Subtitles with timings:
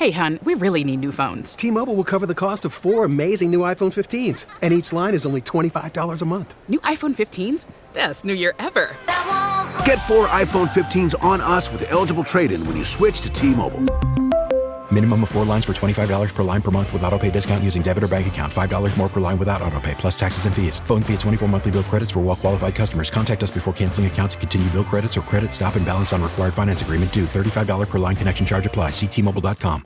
[0.00, 1.54] Hey, hun, we really need new phones.
[1.54, 5.12] T Mobile will cover the cost of four amazing new iPhone 15s, and each line
[5.12, 6.54] is only $25 a month.
[6.70, 7.66] New iPhone 15s?
[7.92, 8.96] Best new year ever.
[9.84, 13.48] Get four iPhone 15s on us with eligible trade in when you switch to T
[13.48, 13.84] Mobile.
[14.92, 17.80] Minimum of four lines for $25 per line per month with auto pay discount using
[17.80, 18.52] debit or bank account.
[18.52, 20.80] $5 more per line without auto pay, plus taxes and fees.
[20.80, 23.08] Phone fee at 24 monthly bill credits for well qualified customers.
[23.08, 26.20] Contact us before canceling account to continue bill credits or credit stop and balance on
[26.20, 27.24] required finance agreement due.
[27.24, 28.90] $35 per line connection charge apply.
[28.90, 29.84] Ctmobile.com.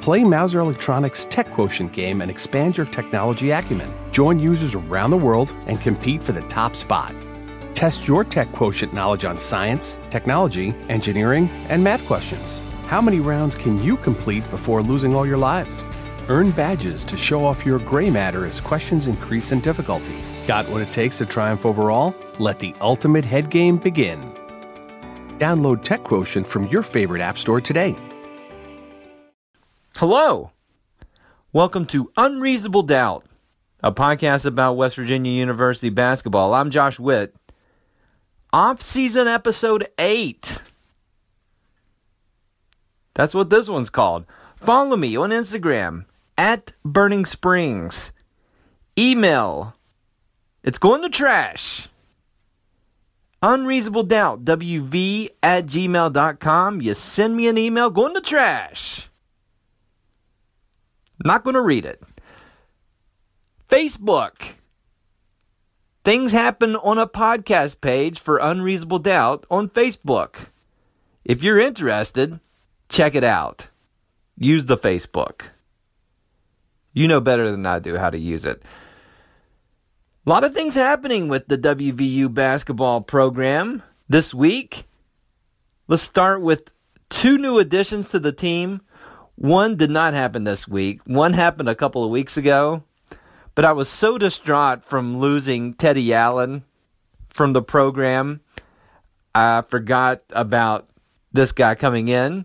[0.00, 3.92] Play Mouser Electronics Tech Quotient game and expand your technology acumen.
[4.12, 7.14] Join users around the world and compete for the top spot.
[7.74, 12.60] Test your Tech Quotient knowledge on science, technology, engineering, and math questions.
[12.92, 15.82] How many rounds can you complete before losing all your lives?
[16.28, 20.12] Earn badges to show off your gray matter as questions increase in difficulty.
[20.46, 22.14] Got what it takes to triumph overall?
[22.38, 24.20] Let the ultimate head game begin.
[25.38, 27.96] Download Tech Quotient from your favorite app store today.
[29.96, 30.50] Hello.
[31.50, 33.24] Welcome to Unreasonable Doubt,
[33.82, 36.52] a podcast about West Virginia University basketball.
[36.52, 37.34] I'm Josh Witt.
[38.52, 40.60] Off season episode 8.
[43.14, 44.24] That's what this one's called.
[44.56, 46.04] Follow me on Instagram
[46.38, 48.12] at Burning Springs.
[48.98, 49.74] Email.
[50.62, 51.88] It's going to trash.
[53.42, 54.44] Unreasonable doubt.
[54.44, 56.80] WV at gmail.com.
[56.80, 59.08] You send me an email going to trash.
[61.24, 62.02] Not going to read it.
[63.68, 64.54] Facebook.
[66.04, 70.46] Things happen on a podcast page for Unreasonable Doubt on Facebook.
[71.24, 72.40] If you're interested,
[72.92, 73.66] check it out.
[74.36, 75.42] Use the Facebook.
[76.92, 78.62] You know better than I do how to use it.
[80.26, 84.84] A lot of things happening with the WVU basketball program this week.
[85.88, 86.70] Let's start with
[87.08, 88.82] two new additions to the team.
[89.36, 91.00] One did not happen this week.
[91.06, 92.84] One happened a couple of weeks ago.
[93.54, 96.64] But I was so distraught from losing Teddy Allen
[97.30, 98.40] from the program.
[99.34, 100.88] I forgot about
[101.32, 102.44] this guy coming in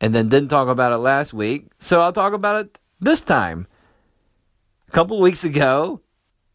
[0.00, 1.68] and then didn't talk about it last week.
[1.78, 3.66] So I'll talk about it this time.
[4.88, 6.00] A couple weeks ago,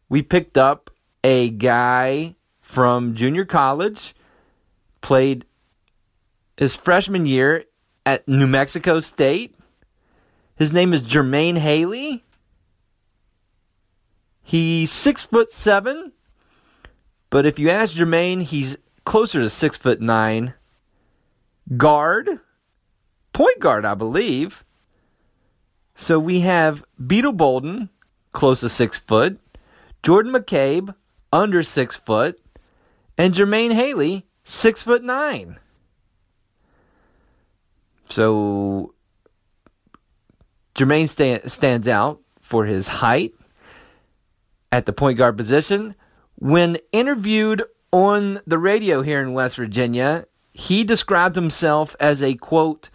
[0.08, 0.90] we picked up
[1.24, 4.14] a guy from junior college,
[5.00, 5.44] played
[6.56, 7.64] his freshman year
[8.06, 9.54] at New Mexico State.
[10.56, 12.24] His name is Jermaine Haley.
[14.42, 16.12] He's six foot seven,
[17.30, 20.54] but if you ask Jermaine, he's closer to six foot nine.
[21.76, 22.40] Guard,
[23.32, 24.64] point guard, I believe.
[25.94, 27.90] So we have Beetle Bolden,
[28.32, 29.38] close to six foot,
[30.02, 30.94] Jordan McCabe,
[31.32, 32.40] under six foot,
[33.16, 35.58] and Jermaine Haley, six foot nine.
[38.08, 38.94] So
[40.74, 43.34] Jermaine stand, stands out for his height
[44.70, 45.94] at the point guard position.
[46.36, 47.62] When interviewed
[47.92, 52.90] on the radio here in West Virginia, he described himself as a quote,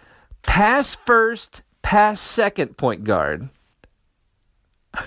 [0.48, 3.50] pass first, pass second point guard.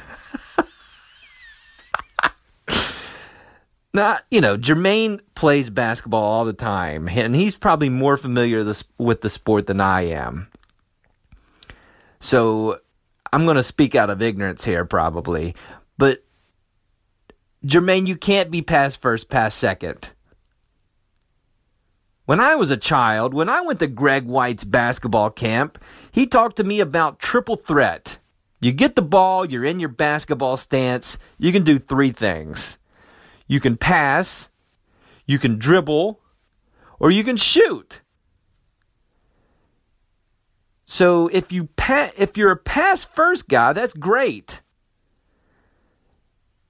[3.92, 8.64] now, you know, Jermaine plays basketball all the time, and he's probably more familiar
[8.98, 10.46] with the sport than I am.
[12.20, 12.78] So
[13.32, 15.56] I'm going to speak out of ignorance here, probably.
[15.98, 16.22] But
[17.64, 20.10] Jermaine, you can't be pass first, pass second.
[22.30, 25.82] When I was a child, when I went to Greg White's basketball camp,
[26.12, 28.18] he talked to me about triple threat.
[28.60, 32.78] You get the ball, you're in your basketball stance, you can do three things.
[33.48, 34.48] You can pass,
[35.26, 36.20] you can dribble,
[37.00, 38.00] or you can shoot.
[40.86, 44.60] So if you pa- if you're a pass first guy, that's great.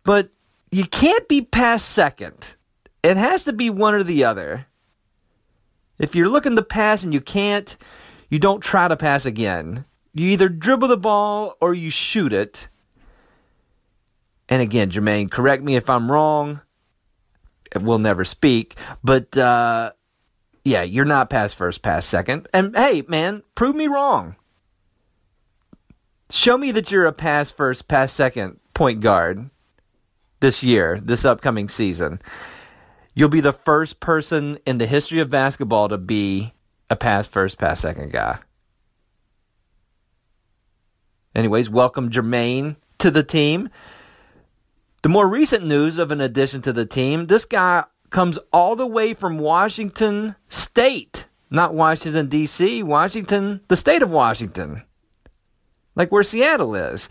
[0.05, 0.31] But
[0.71, 2.57] you can't be pass second.
[3.03, 4.67] It has to be one or the other.
[6.01, 7.77] If you're looking to pass and you can't,
[8.31, 9.85] you don't try to pass again.
[10.15, 12.69] You either dribble the ball or you shoot it.
[14.49, 16.63] And again, Jermaine, correct me if I'm wrong.
[17.79, 18.77] We'll never speak.
[19.05, 19.93] But uh,
[20.65, 22.49] yeah, you're not pass first, pass second.
[22.55, 24.37] And hey, man, prove me wrong.
[26.31, 29.51] Show me that you're a pass first, pass second point guard
[30.41, 32.23] this year, this upcoming season.
[33.15, 36.55] You'll be the first person in the history of basketball to be
[36.89, 38.39] a pass first, pass second guy.
[41.35, 43.69] Anyways, welcome Jermaine to the team.
[45.03, 48.87] The more recent news of an addition to the team, this guy comes all the
[48.87, 54.83] way from Washington State, not Washington, D.C., Washington, the state of Washington.
[55.95, 57.09] like where Seattle is.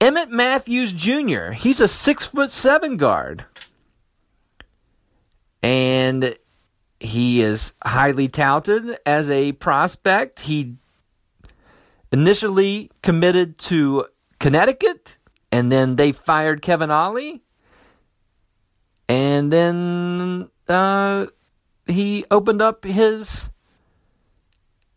[0.00, 3.44] Emmett Matthews Jr., he's a six foot seven guard.
[5.62, 6.36] And
[7.00, 10.40] he is highly touted as a prospect.
[10.40, 10.76] He
[12.12, 14.06] initially committed to
[14.38, 15.16] Connecticut,
[15.50, 17.42] and then they fired Kevin Ollie.
[19.08, 21.26] And then uh,
[21.86, 23.48] he opened up his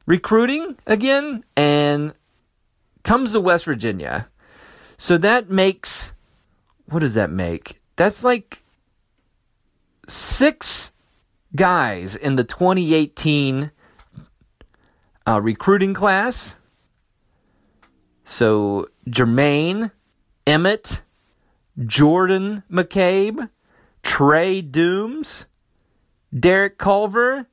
[0.06, 2.14] recruiting again and
[3.04, 4.28] comes to West Virginia.
[4.98, 6.14] So that makes
[6.88, 7.78] what does that make?
[7.96, 8.62] That's like
[10.08, 10.92] six
[11.56, 13.72] guys in the 2018
[15.28, 16.58] uh, recruiting class.
[18.24, 19.92] So Jermaine,
[20.48, 21.02] Emmett,
[21.86, 23.50] Jordan McCabe,
[24.04, 25.46] Trey Doomes,
[26.38, 27.48] Derek Culver,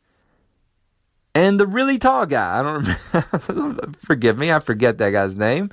[1.35, 2.59] and the really tall guy.
[2.59, 5.71] I don't forgive me, I forget that guy's name.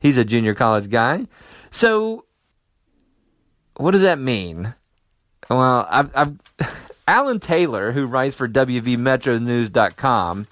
[0.00, 1.26] He's a junior college guy.
[1.70, 2.24] So,
[3.76, 4.74] what does that mean?
[5.48, 6.38] Well, I've, I've
[7.08, 10.46] Allan Taylor, who writes for WVMetroNews.com,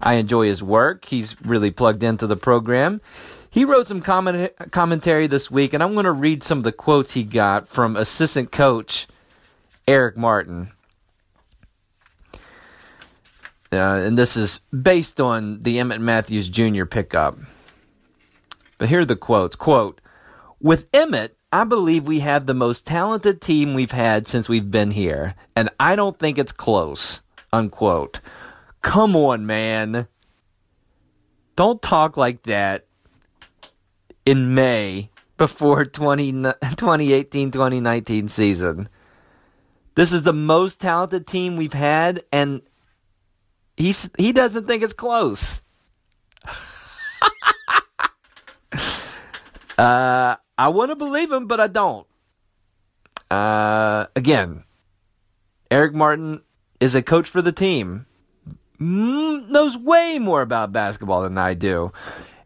[0.00, 1.04] I enjoy his work.
[1.04, 3.00] He's really plugged into the program.
[3.48, 6.72] He wrote some comment, commentary this week, and I'm going to read some of the
[6.72, 9.06] quotes he got from assistant coach
[9.86, 10.72] Erik Martin.
[13.72, 16.84] Uh, and this is based on the Emmett Matthews Jr.
[16.84, 17.38] pickup.
[18.78, 19.54] But here are the quotes.
[19.56, 20.00] Quote,
[20.60, 24.90] with Emmett, I believe we have the most talented team we've had since we've been
[24.90, 27.20] here, and I don't think it's close.
[27.52, 28.18] Unquote.
[28.82, 30.08] Come on, man.
[31.54, 32.86] Don't talk like that
[34.26, 38.88] in May before 20, 2018 2019 season.
[39.94, 42.62] This is the most talented team we've had, and
[43.76, 45.62] he's, he doesn't think it's close.
[49.78, 52.06] uh, I want to believe him, but I don't.
[53.30, 54.64] Uh, again,
[55.70, 56.42] Erik Martin
[56.80, 58.06] is a coach for the team.
[58.80, 61.92] Mm, knows way more about basketball than I do.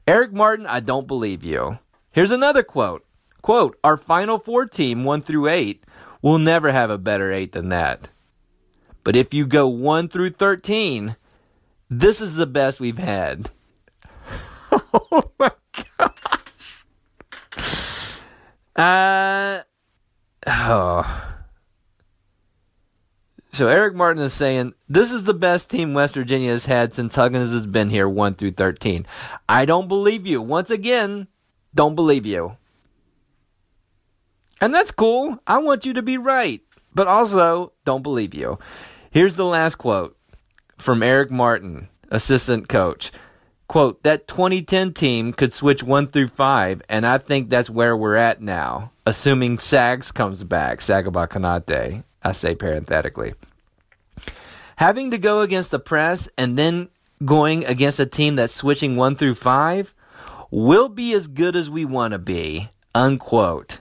[0.06, 1.78] Erik Martin, I don't believe you.
[2.12, 3.04] Here's another quote.
[3.42, 5.84] Quote, our final four team, one through eight,
[6.22, 8.08] will never have a better eight than that.
[9.04, 11.16] But if you go one through 13,
[11.88, 13.50] this is the best we've had.
[14.72, 15.50] oh my
[15.98, 16.37] God.
[18.78, 19.62] Uh,
[20.46, 21.24] oh.
[23.52, 27.16] So Erik Martin is saying this is the best team West Virginia has had since
[27.16, 29.04] Huggins has been here, one through thirteen.
[29.48, 30.40] I don't believe you.
[30.40, 31.26] Once again,
[31.74, 32.56] don't believe you.
[34.60, 35.38] And that's cool.
[35.44, 36.62] I want you to be right,
[36.94, 38.60] but also don't believe you.
[39.10, 40.16] Here's the last quote
[40.78, 43.10] from Erik Martin, assistant coach.
[43.68, 48.16] Quote, that 2010 team could switch 1 through 5, and I think that's where we're
[48.16, 53.34] at now, assuming Sags comes back, Sagaba Konate, I say parenthetically.
[54.76, 56.88] Having to go against the press and then
[57.22, 59.94] going against a team that's switching 1 through 5
[60.50, 63.80] will be as good as we want to be, unquote.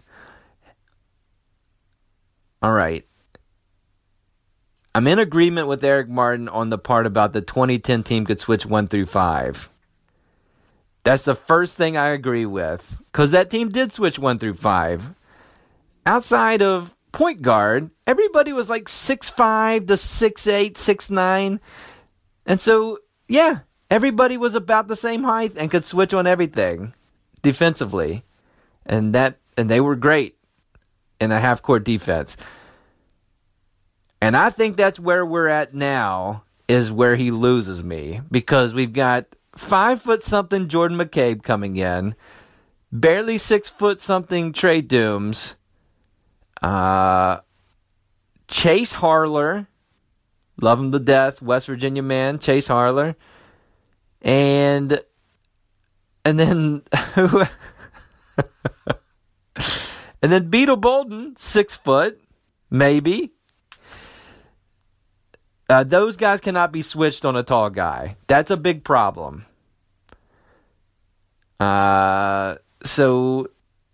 [2.62, 3.08] All right.
[4.94, 8.66] I'm in agreement with Erik Martin on the part about the 2010 team could switch
[8.66, 9.70] 1 through 5.
[11.08, 13.02] That's the first thing I agree with.
[13.10, 15.14] Because that team did switch one through five.
[16.06, 21.62] Outside of point guard, everybody was like six five to six eight, six nine.
[22.46, 22.98] And so,
[23.30, 23.60] yeah,
[23.90, 26.94] everybody was about the same height and could switch on everything
[27.42, 28.26] defensively.
[28.86, 30.38] And that and they were great
[31.22, 32.36] in a half court defense.
[34.22, 38.92] And I think that's where we're at now is where he loses me because we've
[38.92, 42.16] got five foot something Jordan McCabe coming in,
[42.92, 45.56] barely six foot something Trey Doomes,
[46.62, 47.40] uh,
[48.48, 49.68] Chase Harler,
[50.62, 53.16] love him to death, West Virginia man, Chase Harler,
[54.22, 55.02] and
[56.24, 56.84] and then
[57.16, 57.50] and
[60.22, 62.20] then Beetle Bolden, six foot,
[62.70, 63.34] maybe.
[65.70, 68.16] Uh, those guys cannot be switched on a tall guy.
[68.28, 69.46] That's a big problem.
[71.60, 73.48] Uh, so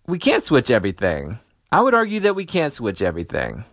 [0.06, 1.40] we can't switch everything.
[1.72, 3.64] I would argue that we can't switch everything.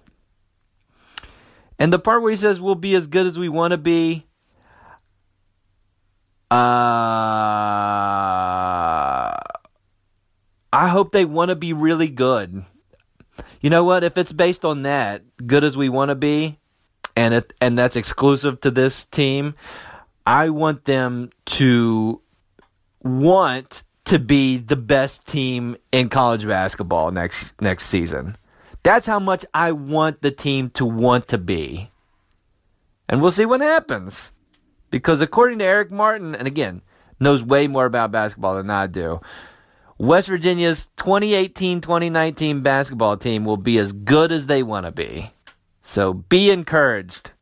[1.79, 4.27] And the part where he says we'll be as good as we want to be,
[6.51, 6.55] uh,
[10.73, 12.65] I hope they want to be really good.
[13.61, 14.05] You know what?
[14.05, 16.60] If it's based on that, good as we want to be,
[17.17, 19.55] and it and that's exclusive to this team,
[20.27, 22.21] I want them to
[23.03, 28.37] want to be the best team in college basketball next next season.
[28.83, 31.91] That's how much I want the team to want to be.
[33.09, 34.33] And we'll see what happens.
[34.91, 36.83] Because according to Erik Martin, and again,
[37.21, 39.21] knows way more about basketball than I do,
[39.99, 45.31] West Virginia's 2018 2019 basketball team will be as good as they want to be.
[45.83, 47.33] So be encouraged,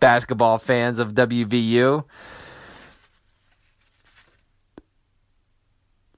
[0.00, 2.04] basketball fans of WVU.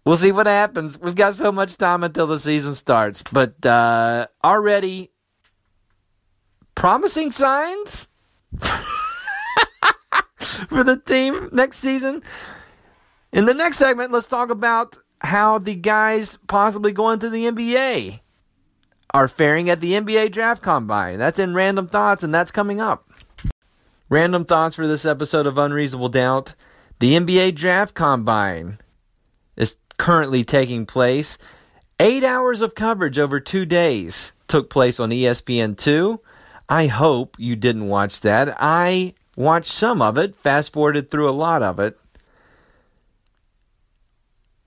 [0.05, 0.99] We'll see what happens.
[0.99, 5.11] We've got so much time until the season starts, but uh, already
[6.75, 8.07] promising signs
[10.39, 12.23] for the team next season.
[13.33, 18.21] In the next segment, let's talk about how the guys possibly going to the NBA
[19.13, 21.19] are faring at the NBA draft combine.
[21.19, 23.11] That's in Random Thoughts, and that's coming up.
[24.09, 26.55] Random Thoughts for this episode of Unreasonable Doubt.
[26.99, 28.79] The NBA draft combine
[29.57, 31.39] is currently taking place.
[32.01, 36.19] Eight hours of coverage over two days took place on ESPN2.
[36.69, 38.57] I hope you didn't watch that.
[38.59, 41.99] I watched some of it, fast forwarded through a lot of it.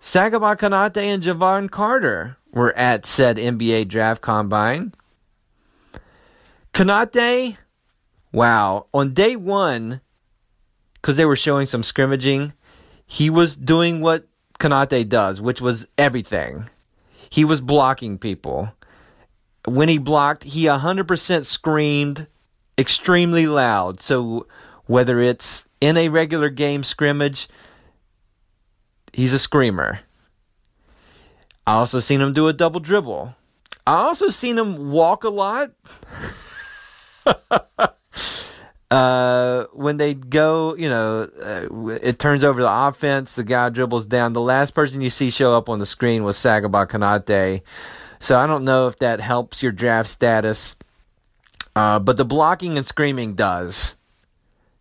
[0.01, 4.93] Sagaba Konate and Jevon Carter were at said NBA draft combine.
[6.73, 7.57] Konate,
[8.31, 10.01] wow, on day one,
[10.95, 12.53] because they were showing some scrimmaging,
[13.05, 14.27] he was doing what
[14.59, 16.69] Konate does, which was everything.
[17.29, 18.71] He was blocking people.
[19.65, 22.27] When he blocked, he 100% screamed
[22.77, 23.99] extremely loud.
[24.01, 24.47] So
[24.85, 27.49] whether it's in a regular game scrimmage,
[29.13, 29.99] he's a screamer.
[31.65, 33.35] I also seen him do a double dribble.
[33.85, 35.71] I also seen him walk a lot.
[38.91, 43.35] uh, when they go, you know, uh, it turns over the offense.
[43.35, 44.33] The guy dribbles down.
[44.33, 47.61] The last person you see show up on the screen was Sagaba Konate.
[48.19, 50.75] So I don't know if that helps your draft status.
[51.75, 53.95] Uh, but the blocking and screaming does.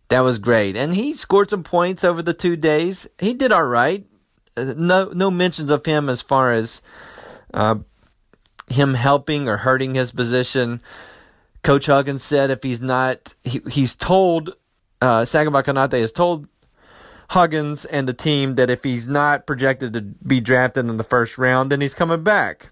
[0.09, 0.75] That was great.
[0.75, 3.07] And he scored some points over the two days.
[3.17, 4.05] He did all right.
[4.57, 6.81] No, no mentions of him as far as
[7.53, 7.75] uh,
[8.69, 10.81] him helping or hurting his position.
[11.63, 14.55] Coach Huggins said if he's not, he, he's told,
[15.01, 16.47] uh, Sagaba Konate has told
[17.29, 21.37] Huggins and the team that if he's not projected to be drafted in the first
[21.37, 22.71] round, then he's coming back.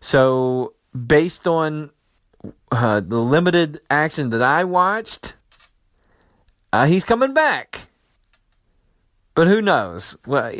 [0.00, 1.90] So, based on
[2.70, 5.34] uh, the limited action that I watched,
[6.72, 7.88] uh, he's coming back.
[9.34, 10.16] But who knows?
[10.26, 10.52] Well,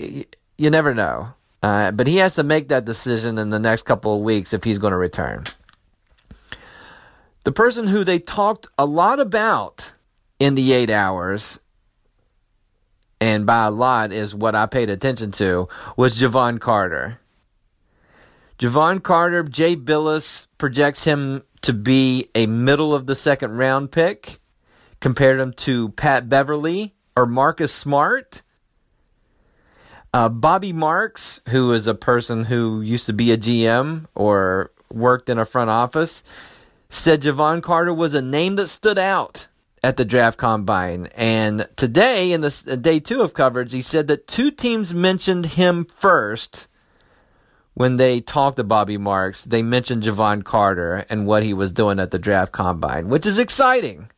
[0.59, 1.35] you never know.
[1.63, 4.63] Uh, but he has to make that decision in the next couple of weeks if
[4.65, 5.45] he's going to return.
[7.45, 9.93] The person who they talked a lot about
[10.39, 11.61] in the eight hours,
[13.21, 17.21] and by a lot is what I paid attention to, was Jevon Carter.
[18.59, 24.41] Jevon Carter, Jay Bilas projects him to be a middle of the second round pick,
[25.01, 28.43] compared him to Pat Beverley or Marcus Smart.
[30.17, 35.29] Uh, Bobby Marks, who is a person who used to be a GM or worked
[35.29, 36.23] in a front office,
[36.89, 39.49] said Jevon Carter was a name that stood out
[39.85, 41.11] at the draft combine.
[41.15, 45.45] And today, in the uh, day two of coverage, he said that two teams mentioned
[45.45, 46.67] him first
[47.75, 49.45] when they talked to Bobby Marks.
[49.45, 53.39] They mentioned Jevon Carter and what he was doing at the draft combine, which is
[53.39, 54.09] exciting.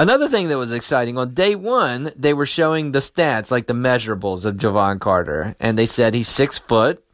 [0.00, 3.74] Another thing that was exciting on day one, they were showing the stats, like the
[3.74, 7.04] measurables of Jevon Carter, and they said he's six foot,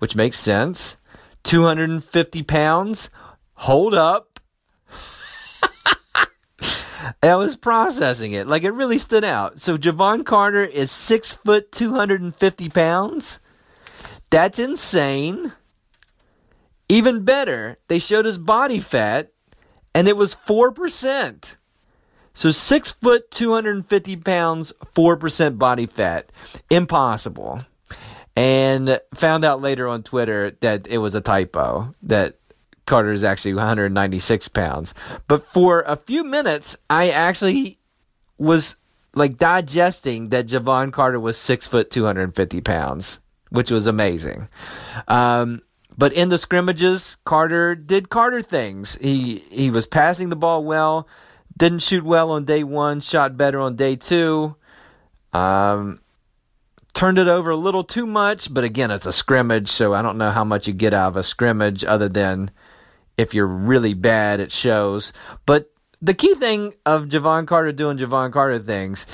[0.00, 0.96] which makes sense.
[1.44, 3.10] 250 pounds.
[3.54, 4.40] Hold up.
[7.22, 8.48] I was processing it.
[8.48, 9.60] Like it really stood out.
[9.60, 13.38] So Jevon Carter is six foot, 250 pounds.
[14.30, 15.52] That's insane.
[16.88, 19.30] Even better, they showed his body fat,
[19.94, 21.44] and it was 4%.
[22.34, 26.30] So six foot, 250 pounds, 4% body fat.
[26.70, 27.64] Impossible
[28.36, 32.38] and found out later on Twitter that it was a typo, that
[32.86, 34.94] Carter is actually 196 pounds.
[35.28, 37.78] But for a few minutes, I actually
[38.38, 38.76] was
[39.14, 43.18] like digesting that Jevon Carter was six foot 250 pounds,
[43.50, 44.48] which was amazing.
[45.06, 45.62] Um,
[45.98, 48.96] but in the scrimmages, Carter did Carter things.
[49.00, 51.06] He he was passing the ball well,
[51.60, 54.56] didn't shoot well on day one, shot better on day two.
[55.34, 56.00] Um,
[56.94, 60.16] turned it over a little too much, but again, it's a scrimmage, so I don't
[60.16, 62.50] know how much you get out of a scrimmage other than
[63.18, 65.12] if you're really bad, it shows.
[65.44, 69.04] But the key thing of Jevon Carter doing Jevon Carter things,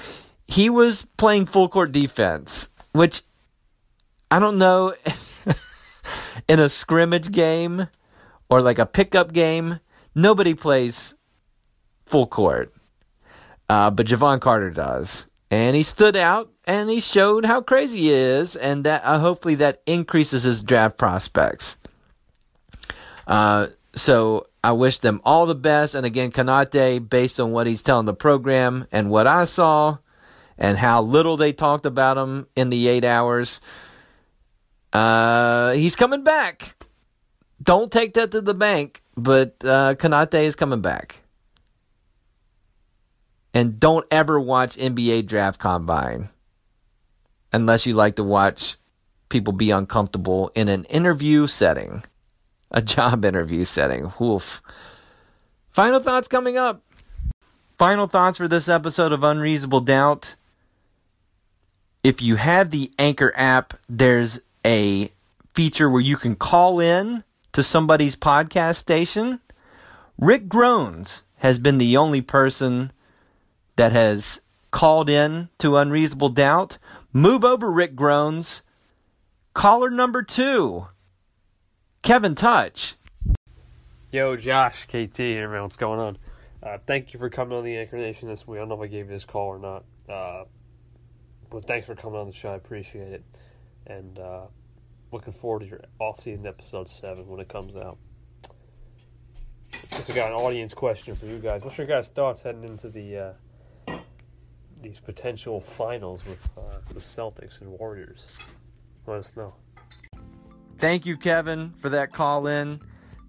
[0.46, 3.24] he was playing full court defense, which
[4.30, 4.94] I don't know,
[6.48, 7.88] in a scrimmage game
[8.48, 9.80] or like a pickup game,
[10.14, 11.15] nobody plays
[12.06, 12.72] full court.
[13.68, 15.26] Uh, but Jevon Carter does.
[15.50, 19.56] And he stood out and he showed how crazy he is, and that uh, hopefully
[19.56, 21.76] that increases his draft prospects.
[23.26, 25.94] Uh, so I wish them all the best.
[25.94, 29.98] And again, Konate, based on what he's telling the program and what I saw,
[30.58, 33.60] and how little they talked about him in the eight hours,
[34.92, 36.74] uh, he's coming back.
[37.62, 41.20] Don't take that to the bank, but uh, Konate is coming back.
[43.56, 46.28] And don't ever watch NBA Draft Combine
[47.54, 48.76] unless you like to watch
[49.30, 52.04] people be uncomfortable in an interview setting,
[52.70, 54.12] a job interview setting.
[54.20, 54.60] Woof.
[55.70, 56.82] Final thoughts coming up.
[57.78, 60.34] Final thoughts for this episode of Unreasonable Doubt.
[62.04, 65.10] If you have the Anchor app, there's a
[65.54, 69.40] feature where you can call in to somebody's podcast station.
[70.18, 72.92] Rick Groans has been the only person
[73.76, 74.40] that has
[74.70, 76.78] called in to Unreasonable Doubt.
[77.12, 78.62] Move over, Rick Groans.
[79.54, 80.88] Caller number two,
[82.02, 82.96] Kevin Touch.
[84.12, 85.62] Yo, Josh, KT man.
[85.62, 86.18] What's going on?
[86.62, 88.58] Uh, thank you for coming on the Anchor Nation this week.
[88.58, 89.84] I don't know if I gave you this call or not.
[90.08, 90.44] Uh,
[91.50, 92.50] but thanks for coming on the show.
[92.50, 93.24] I appreciate it.
[93.86, 94.46] And uh,
[95.12, 97.98] looking forward to your off season episode 7 when it comes out.
[99.90, 101.62] Just got an audience question for you guys.
[101.62, 103.32] What's your guys' thoughts heading into the uh,
[104.88, 108.38] these potential finals with uh, the Celtics and Warriors?
[109.06, 109.54] Let us know.
[110.78, 112.80] Thank you, Kevin, for that call in.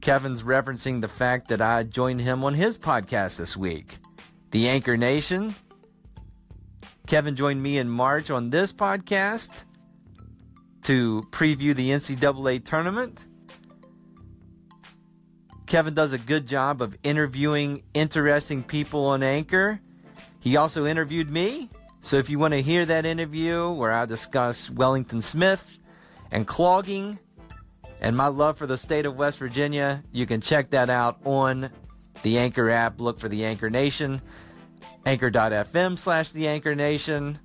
[0.01, 3.97] Kevin's referencing the fact that I joined him on his podcast this week,
[4.51, 5.55] The Anchor Nation.
[7.07, 9.49] Kevin joined me in March on this podcast
[10.83, 13.17] to preview the NCAA tournament.
[15.65, 19.81] Kevin does a good job of interviewing interesting people on Anchor.
[20.39, 21.69] He also interviewed me.
[22.01, 25.79] So if you want to hear that interview where I discuss Wellington Smith
[26.31, 27.19] and clogging
[27.99, 31.69] and my love for the state of West Virginia, you can check that out on
[32.23, 33.01] the Anchor app.
[33.01, 34.21] Look for the Anchor Nation,
[35.05, 37.39] anchor.fm slash the Anchor Nation,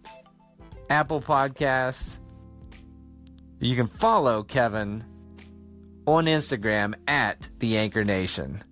[0.90, 2.18] Apple Podcasts.
[3.61, 5.05] You can follow Kevin
[6.07, 8.62] on Instagram at the Anchor Nation.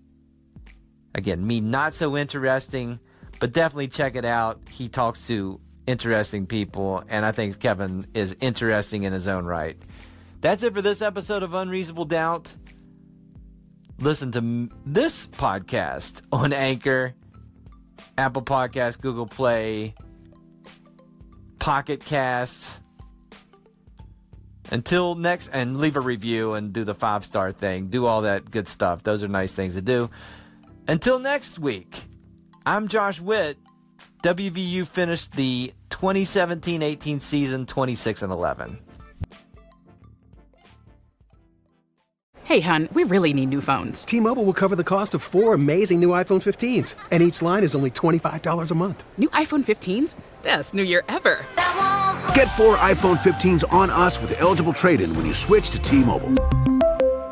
[1.15, 3.01] Again, me not so interesting,
[3.41, 4.61] but definitely check it out.
[4.71, 9.77] He talks to interesting people, and I think Kevin is interesting in his own right.
[10.41, 12.53] That's it for this episode of Unreasonable Doubt.
[13.99, 17.15] Listen to this podcast on Anchor,
[18.17, 19.95] Apple Podcasts, Google Play,
[21.59, 22.79] Pocket Casts.
[24.71, 27.89] Until next, and leave a review and do the five star thing.
[27.89, 29.03] Do all that good stuff.
[29.03, 30.09] Those are nice things to do.
[30.87, 32.05] Until next week,
[32.67, 33.59] I'm Josh Witt.
[34.23, 38.79] WVU finished the 2017 18 season 26 and 11.
[42.45, 44.05] Hey, hun, we really need new phones.
[44.05, 47.63] T Mobile will cover the cost of four amazing new iPhone 15s, and each line
[47.63, 49.05] is only $25 a month.
[49.19, 50.17] New iPhone 15s?
[50.43, 51.47] Best new year ever.
[52.35, 55.99] Get four iPhone 15s on us with eligible trade in when you switch to T
[55.99, 56.35] Mobile.